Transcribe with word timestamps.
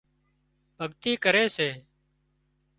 ڀڳتي 0.77 1.11
ڪري 1.23 1.43
سي 1.55 1.69